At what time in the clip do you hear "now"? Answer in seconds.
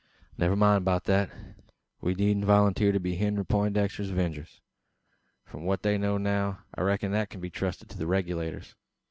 6.17-6.63